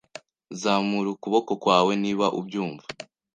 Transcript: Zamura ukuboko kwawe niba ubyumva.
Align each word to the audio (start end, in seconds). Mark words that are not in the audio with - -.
Zamura 0.61 1.09
ukuboko 1.15 1.51
kwawe 1.63 1.93
niba 2.03 2.25
ubyumva. 2.39 2.85